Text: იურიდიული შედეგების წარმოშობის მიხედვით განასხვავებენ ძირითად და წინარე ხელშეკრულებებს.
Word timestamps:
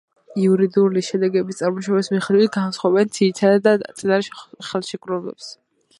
იურიდიული 0.43 1.03
შედეგების 1.07 1.59
წარმოშობის 1.59 2.09
მიხედვით 2.15 2.51
განასხვავებენ 2.57 3.13
ძირითად 3.19 3.63
და 3.69 3.77
წინარე 4.01 4.43
ხელშეკრულებებს. 4.71 5.53